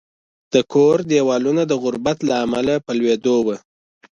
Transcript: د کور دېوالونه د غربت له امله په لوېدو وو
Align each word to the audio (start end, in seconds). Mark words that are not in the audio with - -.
د 0.53 0.55
کور 0.73 0.97
دېوالونه 1.11 1.63
د 1.67 1.73
غربت 1.83 2.17
له 2.29 2.33
امله 2.43 2.75
په 2.85 2.91
لوېدو 2.97 3.35
وو 3.45 3.55